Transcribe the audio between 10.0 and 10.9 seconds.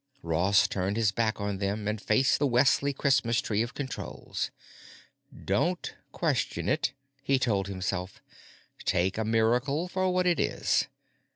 what it is.